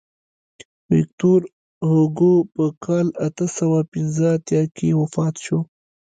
[0.91, 1.39] ویکتور
[1.89, 5.59] هوګو په کال اته سوه پنځه اتیا کې وفات شو.